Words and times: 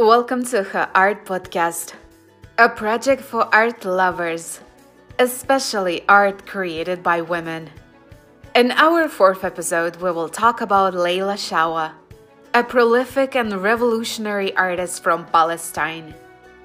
Welcome 0.00 0.44
to 0.54 0.62
her 0.62 0.88
art 0.94 1.24
podcast, 1.26 1.94
a 2.56 2.68
project 2.68 3.20
for 3.20 3.52
art 3.52 3.84
lovers, 3.84 4.60
especially 5.18 6.04
art 6.08 6.46
created 6.46 7.02
by 7.02 7.20
women. 7.20 7.68
In 8.54 8.70
our 8.70 9.08
fourth 9.08 9.42
episode, 9.42 9.96
we 9.96 10.12
will 10.12 10.28
talk 10.28 10.60
about 10.60 10.94
Laila 10.94 11.34
Shawa, 11.34 11.94
a 12.54 12.62
prolific 12.62 13.34
and 13.34 13.60
revolutionary 13.60 14.54
artist 14.54 15.02
from 15.02 15.26
Palestine. 15.26 16.14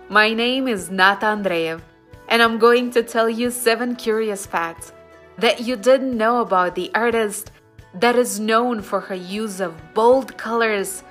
My 0.10 0.32
name 0.32 0.68
is 0.68 0.92
Nata 0.92 1.26
Andreev, 1.26 1.82
and 2.28 2.40
I'm 2.40 2.60
going 2.60 2.92
to 2.92 3.02
tell 3.02 3.28
you 3.28 3.50
seven 3.50 3.96
curious 3.96 4.46
facts 4.46 4.94
that 5.40 5.60
you 5.60 5.76
didn't 5.76 6.16
know 6.16 6.42
about 6.42 6.76
the 6.76 6.92
artist 6.94 7.50
that 7.96 8.16
is 8.16 8.40
known 8.40 8.84
for 8.84 9.00
her 9.00 9.16
use 9.16 9.60
of 9.60 9.74
bold 9.96 10.38
colors 10.38 11.02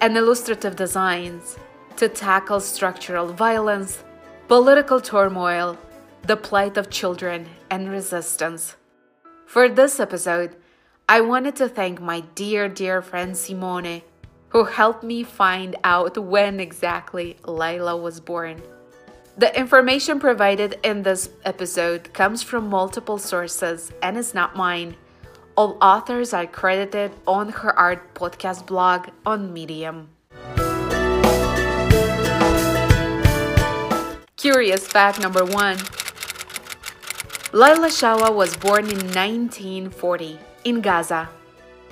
and 0.00 0.16
illustrative 0.16 0.74
designs 0.74 1.56
to 1.98 2.08
tackle 2.08 2.60
structural 2.60 3.32
violence, 3.32 4.02
political 4.46 5.00
turmoil, 5.00 5.76
the 6.22 6.36
plight 6.36 6.76
of 6.76 6.90
children, 6.90 7.46
and 7.70 7.90
resistance. 7.90 8.76
For 9.46 9.68
this 9.68 9.98
episode, 9.98 10.56
I 11.08 11.20
wanted 11.22 11.56
to 11.56 11.68
thank 11.68 12.00
my 12.00 12.20
dear, 12.34 12.68
dear 12.68 13.02
friend 13.02 13.36
Simone, 13.36 14.02
who 14.50 14.64
helped 14.64 15.02
me 15.02 15.22
find 15.22 15.76
out 15.84 16.16
when 16.16 16.60
exactly 16.60 17.36
Laila 17.44 17.96
was 17.96 18.20
born. 18.20 18.62
The 19.36 19.56
information 19.58 20.20
provided 20.20 20.78
in 20.82 21.02
this 21.02 21.30
episode 21.44 22.12
comes 22.12 22.42
from 22.42 22.68
multiple 22.68 23.18
sources 23.18 23.92
and 24.02 24.16
is 24.16 24.34
not 24.34 24.56
mine. 24.56 24.96
All 25.56 25.78
authors 25.80 26.32
are 26.32 26.46
credited 26.46 27.12
on 27.26 27.48
her 27.50 27.76
art 27.78 28.14
podcast 28.14 28.66
blog 28.66 29.08
on 29.24 29.52
Medium. 29.52 30.10
Curious 34.38 34.86
fact 34.86 35.18
number 35.18 35.44
one 35.44 35.78
Laila 37.52 37.88
Shawa 37.88 38.32
was 38.32 38.56
born 38.56 38.84
in 38.84 39.10
1940 39.10 40.38
in 40.62 40.80
Gaza, 40.80 41.28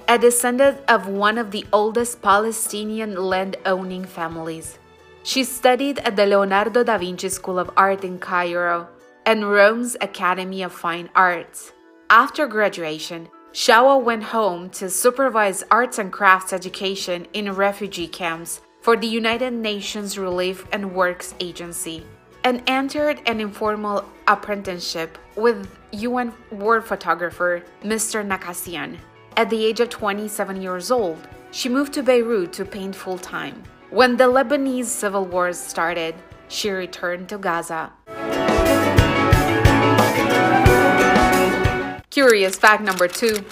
a 0.06 0.16
descendant 0.16 0.78
of 0.86 1.08
one 1.08 1.38
of 1.38 1.50
the 1.50 1.66
oldest 1.72 2.22
Palestinian 2.22 3.16
land 3.16 3.56
owning 3.66 4.04
families. 4.04 4.78
She 5.24 5.42
studied 5.42 5.98
at 5.98 6.14
the 6.14 6.24
Leonardo 6.24 6.84
da 6.84 6.98
Vinci 6.98 7.30
School 7.30 7.58
of 7.58 7.68
Art 7.76 8.04
in 8.04 8.20
Cairo 8.20 8.86
and 9.24 9.50
Rome's 9.50 9.96
Academy 10.00 10.62
of 10.62 10.72
Fine 10.72 11.10
Arts. 11.16 11.72
After 12.10 12.46
graduation, 12.46 13.28
Shawa 13.52 14.00
went 14.00 14.22
home 14.22 14.70
to 14.78 14.88
supervise 14.88 15.64
arts 15.68 15.98
and 15.98 16.12
crafts 16.12 16.52
education 16.52 17.26
in 17.32 17.56
refugee 17.56 18.06
camps 18.06 18.60
for 18.82 18.96
the 18.96 19.08
United 19.08 19.52
Nations 19.52 20.16
Relief 20.16 20.64
and 20.70 20.94
Works 20.94 21.34
Agency 21.40 22.06
and 22.46 22.62
entered 22.68 23.20
an 23.26 23.40
informal 23.40 24.04
apprenticeship 24.28 25.18
with 25.34 25.68
UN 25.90 26.32
war 26.52 26.80
photographer 26.80 27.64
Mr. 27.82 28.24
Nakasian. 28.24 28.98
At 29.36 29.50
the 29.50 29.66
age 29.66 29.80
of 29.80 29.90
27 29.90 30.62
years 30.62 30.92
old, 30.92 31.18
she 31.50 31.68
moved 31.68 31.92
to 31.94 32.04
Beirut 32.04 32.52
to 32.52 32.64
paint 32.64 32.94
full 32.94 33.18
time. 33.18 33.64
When 33.90 34.16
the 34.16 34.28
Lebanese 34.28 34.84
civil 34.84 35.24
wars 35.24 35.58
started, 35.58 36.14
she 36.46 36.70
returned 36.70 37.28
to 37.30 37.38
Gaza. 37.38 37.90
Curious 42.10 42.56
fact 42.56 42.84
number 42.84 43.08
two 43.08 43.44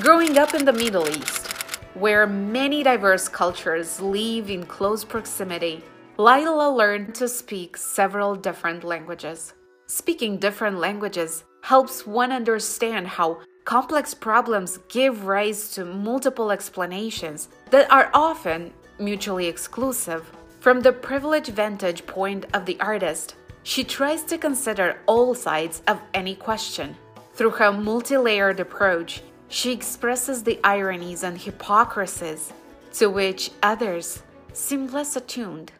Growing 0.00 0.36
up 0.36 0.52
in 0.52 0.64
the 0.64 0.72
Middle 0.72 1.08
East, 1.08 1.46
where 1.94 2.26
many 2.26 2.82
diverse 2.82 3.28
cultures 3.28 4.00
live 4.00 4.50
in 4.50 4.66
close 4.66 5.04
proximity, 5.04 5.84
Laila 6.20 6.68
learned 6.68 7.14
to 7.14 7.26
speak 7.26 7.78
several 7.78 8.34
different 8.34 8.84
languages. 8.84 9.54
Speaking 9.86 10.36
different 10.36 10.76
languages 10.76 11.44
helps 11.62 12.06
one 12.06 12.30
understand 12.30 13.06
how 13.06 13.40
complex 13.64 14.12
problems 14.12 14.80
give 14.90 15.24
rise 15.24 15.72
to 15.72 15.86
multiple 15.86 16.50
explanations 16.50 17.48
that 17.70 17.90
are 17.90 18.10
often 18.12 18.70
mutually 18.98 19.46
exclusive. 19.46 20.30
From 20.60 20.82
the 20.82 20.92
privileged 20.92 21.54
vantage 21.54 22.04
point 22.06 22.44
of 22.52 22.66
the 22.66 22.78
artist, 22.80 23.36
she 23.62 23.82
tries 23.82 24.22
to 24.24 24.36
consider 24.36 25.00
all 25.06 25.34
sides 25.34 25.80
of 25.88 26.02
any 26.12 26.34
question. 26.34 26.94
Through 27.32 27.52
her 27.52 27.72
multi 27.72 28.18
layered 28.18 28.60
approach, 28.60 29.22
she 29.48 29.72
expresses 29.72 30.42
the 30.42 30.60
ironies 30.64 31.22
and 31.22 31.38
hypocrisies 31.38 32.52
to 32.92 33.08
which 33.08 33.52
others 33.62 34.22
seem 34.52 34.86
less 34.88 35.16
attuned. 35.16 35.72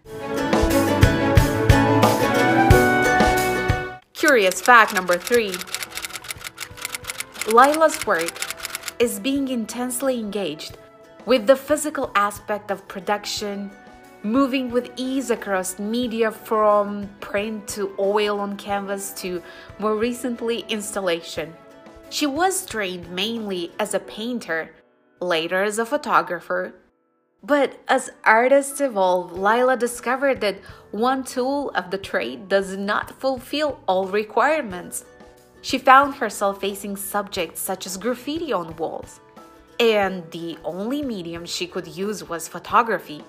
Curious 4.13 4.61
fact 4.61 4.95
number 4.95 5.17
three 5.19 5.55
Laila's 7.53 8.07
work 8.07 8.31
is 8.99 9.19
being 9.19 9.49
intensely 9.49 10.21
engaged 10.21 10.77
with 11.27 11.47
the 11.47 11.57
physical 11.57 12.11
aspect 12.15 12.71
of 12.71 12.87
production, 12.87 13.71
moving 14.23 14.71
with 14.71 14.93
ease 14.97 15.31
across 15.31 15.79
media 15.79 16.31
from 16.31 17.09
print 17.21 17.67
to 17.69 17.95
oil 17.99 18.39
on 18.41 18.57
canvas 18.57 19.13
to 19.15 19.43
more 19.79 19.97
recently 19.97 20.61
installation. 20.69 21.53
She 22.11 22.27
was 22.27 22.67
trained 22.67 23.11
mainly 23.11 23.73
as 23.79 23.95
a 23.95 24.01
painter, 24.01 24.71
later 25.21 25.63
as 25.63 25.79
a 25.79 25.87
photographer, 25.87 26.75
but 27.43 27.81
as 27.89 28.11
artists 28.25 28.81
evolve, 28.81 29.33
Lila 29.33 29.77
discovered 29.77 30.41
that 30.43 30.59
one 30.91 31.25
tool 31.25 31.71
of 31.71 31.91
the 31.91 31.99
trade 31.99 32.49
does 32.49 32.77
not 32.77 33.19
fulfill 33.19 33.81
all 33.87 34.07
requirements. 34.07 35.05
She 35.63 35.79
found 35.79 36.15
herself 36.15 36.61
facing 36.61 36.97
subjects 36.97 37.61
such 37.61 37.87
as 37.87 37.97
graffiti 37.97 38.53
on 38.53 38.77
walls, 38.77 39.21
and 39.79 40.31
the 40.31 40.59
only 40.65 41.03
medium 41.03 41.47
she 41.47 41.67
could 41.67 41.87
use 41.87 42.29
was 42.29 42.47
photography, 42.47 43.25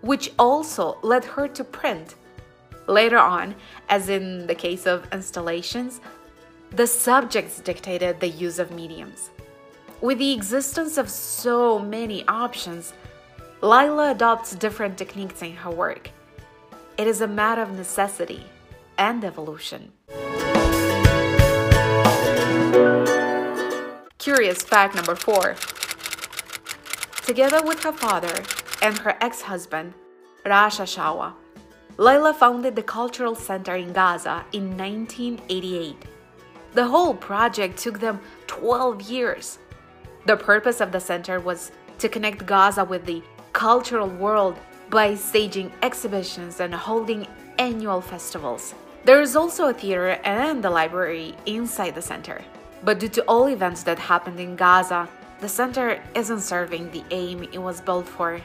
which 0.00 0.32
also 0.38 0.98
led 1.02 1.24
her 1.24 1.48
to 1.48 1.64
print. 1.64 2.14
Later 2.86 3.18
on, 3.18 3.54
as 3.88 4.08
in 4.08 4.46
the 4.46 4.54
case 4.54 4.86
of 4.86 5.06
installations, 5.12 6.00
the 6.70 6.86
subjects 6.86 7.60
dictated 7.60 8.18
the 8.18 8.28
use 8.28 8.58
of 8.58 8.70
mediums. 8.70 9.30
With 10.00 10.18
the 10.18 10.32
existence 10.32 10.96
of 10.96 11.08
so 11.08 11.78
many 11.78 12.26
options, 12.26 12.92
Laila 13.62 14.10
adopts 14.10 14.56
different 14.56 14.98
techniques 14.98 15.40
in 15.40 15.54
her 15.54 15.70
work. 15.70 16.10
It 16.98 17.06
is 17.06 17.20
a 17.20 17.28
matter 17.28 17.62
of 17.62 17.70
necessity 17.76 18.44
and 18.98 19.22
evolution. 19.24 19.92
Curious 24.18 24.64
fact 24.64 24.96
number 24.96 25.14
four. 25.14 25.54
Together 27.24 27.62
with 27.62 27.80
her 27.84 27.92
father 27.92 28.42
and 28.82 28.98
her 28.98 29.16
ex 29.20 29.42
husband, 29.42 29.94
Rashad 30.44 30.90
Shawa, 30.90 31.34
Laila 31.98 32.34
founded 32.34 32.74
the 32.74 32.82
Cultural 32.82 33.36
Center 33.36 33.76
in 33.76 33.92
Gaza 33.92 34.44
in 34.52 34.76
1988. 34.76 35.94
The 36.72 36.88
whole 36.88 37.14
project 37.14 37.78
took 37.78 38.00
them 38.00 38.18
12 38.48 39.02
years. 39.02 39.60
The 40.26 40.36
purpose 40.36 40.80
of 40.80 40.90
the 40.90 40.98
center 40.98 41.38
was 41.38 41.70
to 41.98 42.08
connect 42.08 42.44
Gaza 42.44 42.84
with 42.84 43.06
the 43.06 43.22
cultural 43.62 44.08
world 44.08 44.58
by 44.90 45.14
staging 45.14 45.70
exhibitions 45.82 46.58
and 46.58 46.74
holding 46.74 47.24
annual 47.60 48.00
festivals. 48.00 48.74
There 49.04 49.22
is 49.22 49.36
also 49.36 49.68
a 49.68 49.72
theater 49.72 50.18
and 50.24 50.64
a 50.64 50.68
library 50.68 51.36
inside 51.46 51.94
the 51.94 52.02
center. 52.02 52.42
But 52.82 52.98
due 52.98 53.14
to 53.16 53.22
all 53.28 53.46
events 53.46 53.84
that 53.84 54.00
happened 54.00 54.40
in 54.40 54.56
Gaza, 54.56 55.08
the 55.40 55.48
center 55.48 56.02
isn't 56.16 56.40
serving 56.40 56.90
the 56.90 57.04
aim 57.12 57.44
it 57.52 57.62
was 57.62 57.80
built 57.80 58.08
for. 58.08 58.40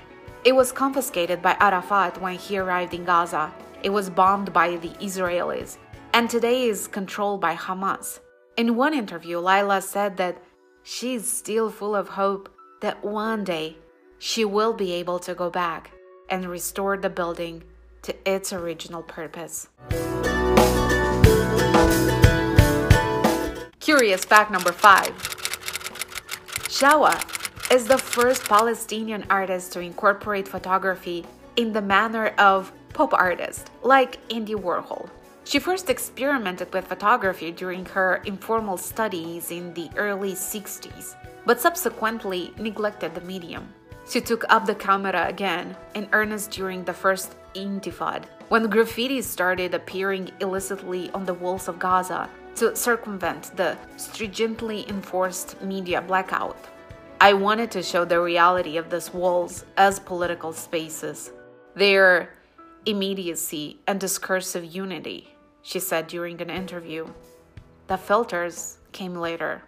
It 0.45 0.53
was 0.53 0.71
confiscated 0.71 1.41
by 1.41 1.57
Arafat 1.59 2.21
when 2.21 2.35
he 2.35 2.59
arrived 2.59 2.93
in 2.93 3.03
Gaza. 3.03 3.51
It 3.81 3.89
was 3.89 4.11
bombed 4.11 4.53
by 4.53 4.75
the 4.75 4.93
Israelis, 5.07 5.77
and 6.13 6.29
today 6.29 6.65
is 6.65 6.87
controlled 6.87 7.41
by 7.41 7.55
Hamas. 7.55 8.19
In 8.55 8.75
one 8.75 8.93
interview, 8.93 9.39
Laila 9.39 9.81
said 9.81 10.17
that 10.17 10.37
she's 10.83 11.25
still 11.41 11.71
full 11.71 11.95
of 11.95 12.07
hope 12.07 12.49
that 12.81 13.03
one 13.03 13.43
day 13.43 13.77
she 14.19 14.43
will 14.45 14.73
be 14.73 14.91
able 14.93 15.19
to 15.19 15.33
go 15.33 15.49
back 15.49 15.91
and 16.29 16.45
restore 16.45 16.97
the 16.97 17.09
building 17.09 17.63
to 18.01 18.15
its 18.25 18.51
original 18.51 19.03
purpose. 19.03 19.67
Curious 23.79 24.25
fact 24.25 24.51
number 24.51 24.71
five 24.71 25.13
Shawa 26.67 27.15
is 27.71 27.85
the 27.85 27.97
first 27.97 28.43
Palestinian 28.43 29.25
artist 29.29 29.73
to 29.73 29.79
incorporate 29.79 30.47
photography 30.47 31.25
in 31.55 31.73
the 31.73 31.81
manner 31.81 32.27
of 32.37 32.71
pop 32.93 33.13
artist, 33.13 33.71
like 33.83 34.19
Andy 34.33 34.55
Warhol. 34.55 35.09
She 35.43 35.59
first 35.59 35.89
experimented 35.89 36.73
with 36.73 36.87
photography 36.87 37.51
during 37.51 37.85
her 37.85 38.21
informal 38.25 38.77
studies 38.77 39.51
in 39.51 39.73
the 39.73 39.89
early 39.95 40.33
60s, 40.33 41.15
but 41.45 41.61
subsequently 41.61 42.53
neglected 42.57 43.15
the 43.15 43.21
medium. 43.21 43.73
She 44.09 44.21
took 44.21 44.45
up 44.49 44.65
the 44.65 44.75
camera 44.75 45.27
again 45.27 45.75
in 45.93 46.07
earnest 46.13 46.51
during 46.51 46.85
the 46.85 46.93
first 46.93 47.35
Intifada, 47.55 48.25
when 48.47 48.69
graffiti 48.69 49.21
started 49.21 49.73
appearing 49.73 50.31
illicitly 50.39 51.11
on 51.11 51.25
the 51.25 51.33
walls 51.33 51.67
of 51.67 51.77
Gaza 51.77 52.29
to 52.55 52.75
circumvent 52.75 53.55
the 53.57 53.77
stringently 53.97 54.87
enforced 54.87 55.61
media 55.61 56.01
blackout. 56.01 56.57
I 57.19 57.33
wanted 57.33 57.69
to 57.71 57.83
show 57.83 58.05
the 58.05 58.21
reality 58.21 58.77
of 58.77 58.89
these 58.89 59.13
walls 59.13 59.65
as 59.75 59.99
political 59.99 60.53
spaces, 60.53 61.31
their 61.75 62.29
immediacy 62.85 63.79
and 63.87 63.99
discursive 63.99 64.63
unity, 64.63 65.35
she 65.63 65.79
said 65.79 66.07
during 66.07 66.41
an 66.41 66.49
interview. 66.49 67.07
The 67.87 67.97
filters 67.97 68.77
came 68.93 69.15
later. 69.15 69.63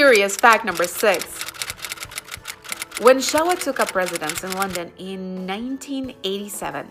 Curious 0.00 0.34
fact 0.34 0.64
number 0.64 0.86
six. 0.86 1.24
When 3.02 3.18
Shawa 3.18 3.58
took 3.58 3.80
up 3.80 3.94
residence 3.94 4.42
in 4.42 4.50
London 4.52 4.90
in 4.96 5.46
1987, 5.46 6.86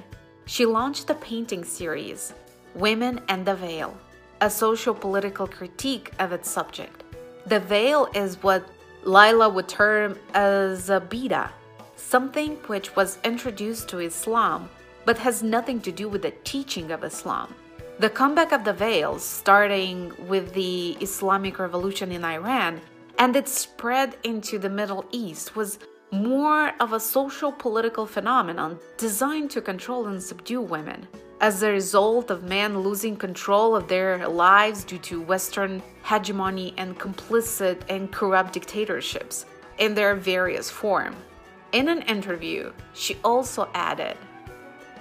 she 0.45 0.67
launched 0.67 1.07
the 1.07 1.15
painting 1.15 1.63
series 1.63 2.35
Women 2.75 3.19
and 3.27 3.43
the 3.43 3.55
Veil, 3.55 3.97
a 4.41 4.49
social 4.51 4.93
political 4.93 5.47
critique 5.47 6.11
of 6.19 6.31
its 6.31 6.51
subject. 6.51 7.03
The 7.47 7.59
veil 7.59 8.09
is 8.13 8.43
what 8.43 8.63
Lila 9.03 9.49
would 9.49 9.67
term 9.67 10.19
as 10.35 10.91
a 10.91 11.01
bida, 11.01 11.49
something 11.95 12.57
which 12.67 12.95
was 12.95 13.17
introduced 13.23 13.89
to 13.89 13.97
Islam 14.01 14.69
but 15.05 15.17
has 15.17 15.41
nothing 15.41 15.81
to 15.81 15.91
do 15.91 16.07
with 16.07 16.21
the 16.21 16.35
teaching 16.43 16.91
of 16.91 17.03
Islam. 17.03 17.55
The 17.97 18.11
comeback 18.11 18.51
of 18.51 18.65
the 18.65 18.73
veils, 18.73 19.23
starting 19.23 20.13
with 20.27 20.53
the 20.53 20.91
Islamic 21.01 21.57
Revolution 21.57 22.11
in 22.11 22.23
Iran 22.23 22.79
and 23.19 23.35
its 23.35 23.51
spread 23.51 24.15
into 24.23 24.57
the 24.57 24.69
Middle 24.69 25.05
East, 25.11 25.55
was 25.55 25.77
more 26.11 26.71
of 26.79 26.93
a 26.93 26.99
social 26.99 27.51
political 27.51 28.05
phenomenon 28.07 28.79
designed 28.97 29.51
to 29.51 29.61
control 29.61 30.07
and 30.07 30.23
subdue 30.23 30.61
women. 30.61 31.07
As 31.41 31.61
a 31.61 31.71
result 31.71 32.31
of 32.31 32.43
men 32.43 32.79
losing 32.79 33.15
control 33.15 33.75
of 33.75 33.87
their 33.87 34.27
lives 34.27 34.83
due 34.83 34.97
to 34.99 35.21
Western 35.21 35.83
hegemony 36.03 36.73
and 36.77 36.97
complicit 36.97 37.81
and 37.89 38.11
corrupt 38.11 38.53
dictatorships 38.53 39.45
in 39.77 39.93
their 39.93 40.15
various 40.15 40.69
form. 40.69 41.15
In 41.71 41.87
an 41.87 42.01
interview, 42.03 42.73
she 42.93 43.17
also 43.23 43.69
added, 43.73 44.17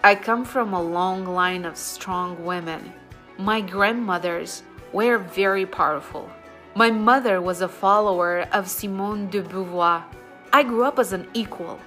I 0.05 0.14
come 0.14 0.44
from 0.44 0.75
a 0.75 0.82
long 0.82 1.25
line 1.25 1.64
of 1.64 1.76
strong 1.76 2.44
women. 2.44 2.93
My 3.38 3.61
grandmothers 3.61 4.62
were 4.93 5.19
very 5.19 5.67
powerful. 5.67 6.31
My 6.79 6.93
mother 6.93 7.43
was 7.43 7.61
a 7.61 7.69
follower 7.69 8.47
of 8.53 8.71
Simone 8.71 9.29
de 9.31 9.43
Beauvoir. 9.43 10.05
I 10.53 10.63
grew 10.63 10.85
up 10.85 11.01
as 11.01 11.13
an 11.13 11.27
equal 11.35 11.81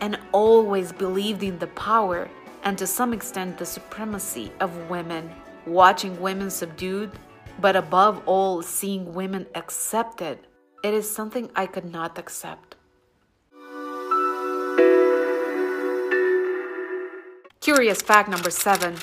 and 0.00 0.20
always 0.30 0.92
believed 0.92 1.42
in 1.42 1.58
the 1.58 1.66
power 1.66 2.30
and 2.62 2.78
to 2.78 2.86
some 2.86 3.12
extent 3.12 3.58
the 3.58 3.66
supremacy 3.66 4.52
of 4.60 4.88
women. 4.88 5.34
Watching 5.66 6.20
women 6.20 6.48
subdued, 6.48 7.10
but 7.60 7.74
above 7.74 8.22
all, 8.24 8.62
seeing 8.62 9.12
women 9.14 9.48
accepted, 9.56 10.38
it 10.84 10.94
is 10.94 11.10
something 11.10 11.50
I 11.56 11.66
could 11.66 11.90
not 11.90 12.16
accept. 12.16 12.76
Curious 17.58 18.00
fact 18.00 18.28
number 18.28 18.50
seven. 18.50 18.94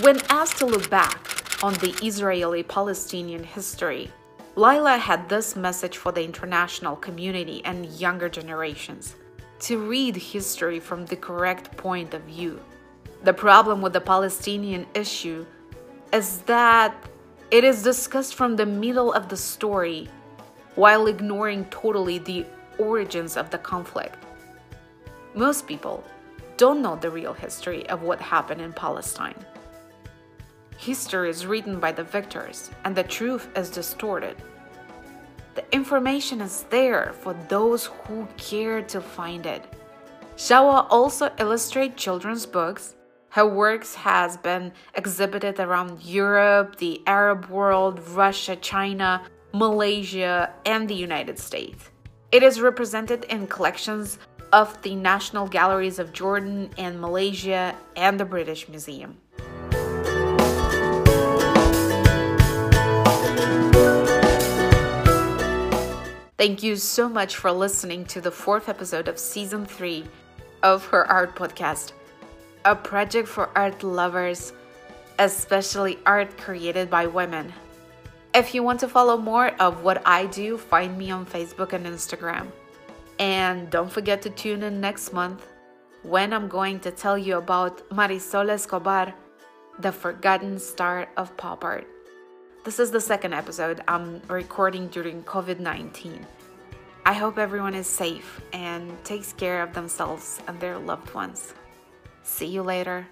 When 0.00 0.22
asked 0.30 0.56
to 0.60 0.64
look 0.64 0.88
back 0.88 1.37
on 1.62 1.74
the 1.74 1.94
Israeli 2.04 2.62
Palestinian 2.62 3.42
history, 3.42 4.10
Lila 4.54 4.96
had 4.96 5.28
this 5.28 5.56
message 5.56 5.96
for 5.96 6.12
the 6.12 6.22
international 6.22 6.94
community 6.96 7.62
and 7.64 7.86
younger 7.86 8.28
generations 8.28 9.16
to 9.60 9.78
read 9.78 10.14
history 10.14 10.78
from 10.78 11.04
the 11.06 11.16
correct 11.16 11.76
point 11.76 12.14
of 12.14 12.22
view. 12.22 12.60
The 13.24 13.32
problem 13.32 13.82
with 13.82 13.92
the 13.92 14.00
Palestinian 14.00 14.86
issue 14.94 15.44
is 16.12 16.38
that 16.42 16.94
it 17.50 17.64
is 17.64 17.82
discussed 17.82 18.36
from 18.36 18.54
the 18.54 18.66
middle 18.66 19.12
of 19.12 19.28
the 19.28 19.36
story 19.36 20.08
while 20.76 21.08
ignoring 21.08 21.64
totally 21.66 22.18
the 22.18 22.46
origins 22.78 23.36
of 23.36 23.50
the 23.50 23.58
conflict. 23.58 24.16
Most 25.34 25.66
people 25.66 26.04
don't 26.56 26.82
know 26.82 26.94
the 26.94 27.10
real 27.10 27.32
history 27.32 27.88
of 27.88 28.02
what 28.02 28.20
happened 28.20 28.60
in 28.60 28.72
Palestine. 28.72 29.34
History 30.78 31.28
is 31.28 31.44
written 31.44 31.80
by 31.80 31.90
the 31.90 32.04
victors, 32.04 32.70
and 32.84 32.94
the 32.94 33.02
truth 33.02 33.48
is 33.56 33.68
distorted. 33.68 34.36
The 35.56 35.64
information 35.74 36.40
is 36.40 36.62
there 36.70 37.12
for 37.20 37.34
those 37.48 37.86
who 37.86 38.28
care 38.36 38.80
to 38.82 39.00
find 39.00 39.44
it. 39.44 39.64
Shawa 40.36 40.86
also 40.88 41.32
illustrates 41.40 42.00
children's 42.00 42.46
books. 42.46 42.94
Her 43.30 43.44
works 43.44 43.96
has 43.96 44.36
been 44.36 44.72
exhibited 44.94 45.58
around 45.58 46.00
Europe, 46.04 46.76
the 46.76 47.02
Arab 47.08 47.46
world, 47.46 47.98
Russia, 48.10 48.54
China, 48.54 49.26
Malaysia, 49.52 50.54
and 50.64 50.88
the 50.88 50.94
United 50.94 51.40
States. 51.40 51.90
It 52.30 52.44
is 52.44 52.60
represented 52.60 53.24
in 53.24 53.48
collections 53.48 54.20
of 54.52 54.80
the 54.82 54.94
National 54.94 55.48
Galleries 55.48 55.98
of 55.98 56.12
Jordan 56.12 56.70
and 56.78 57.00
Malaysia 57.00 57.74
and 57.96 58.18
the 58.18 58.24
British 58.24 58.68
Museum. 58.68 59.18
Thank 66.38 66.62
you 66.62 66.76
so 66.76 67.08
much 67.08 67.34
for 67.34 67.50
listening 67.50 68.04
to 68.14 68.20
the 68.20 68.30
fourth 68.30 68.68
episode 68.68 69.08
of 69.08 69.18
season 69.18 69.66
three 69.66 70.04
of 70.62 70.86
her 70.86 71.04
art 71.10 71.34
podcast, 71.34 71.90
a 72.64 72.76
project 72.76 73.26
for 73.26 73.50
art 73.58 73.82
lovers, 73.82 74.52
especially 75.18 75.98
art 76.06 76.38
created 76.38 76.88
by 76.88 77.06
women. 77.08 77.52
If 78.36 78.54
you 78.54 78.62
want 78.62 78.78
to 78.80 78.88
follow 78.88 79.16
more 79.16 79.48
of 79.58 79.82
what 79.82 80.00
I 80.06 80.26
do, 80.26 80.56
find 80.56 80.96
me 80.96 81.10
on 81.10 81.26
Facebook 81.26 81.72
and 81.72 81.84
Instagram. 81.84 82.52
And 83.18 83.68
don't 83.68 83.90
forget 83.90 84.22
to 84.22 84.30
tune 84.30 84.62
in 84.62 84.80
next 84.80 85.12
month 85.12 85.44
when 86.04 86.32
I'm 86.32 86.46
going 86.46 86.78
to 86.86 86.92
tell 86.92 87.18
you 87.18 87.38
about 87.38 87.82
Marisol 87.90 88.48
Escobar, 88.48 89.12
the 89.80 89.90
forgotten 89.90 90.60
star 90.60 91.08
of 91.16 91.36
pop 91.36 91.64
art. 91.64 91.88
This 92.68 92.80
is 92.80 92.90
the 92.90 93.00
second 93.00 93.32
episode 93.32 93.80
I'm 93.88 94.20
recording 94.28 94.88
during 94.88 95.22
COVID 95.22 95.58
19. 95.58 96.26
I 97.06 97.14
hope 97.14 97.38
everyone 97.38 97.74
is 97.74 97.86
safe 97.86 98.42
and 98.52 98.92
takes 99.06 99.32
care 99.32 99.62
of 99.62 99.72
themselves 99.72 100.38
and 100.46 100.60
their 100.60 100.78
loved 100.78 101.14
ones. 101.14 101.54
See 102.24 102.44
you 102.44 102.62
later. 102.62 103.06